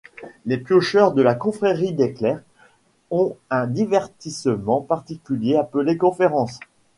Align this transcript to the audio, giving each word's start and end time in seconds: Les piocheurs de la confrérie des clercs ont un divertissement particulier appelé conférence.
Les 0.47 0.57
piocheurs 0.57 1.11
de 1.13 1.21
la 1.21 1.35
confrérie 1.35 1.93
des 1.93 2.11
clercs 2.11 2.41
ont 3.11 3.37
un 3.51 3.67
divertissement 3.67 4.81
particulier 4.81 5.57
appelé 5.57 5.95
conférence. 5.95 6.59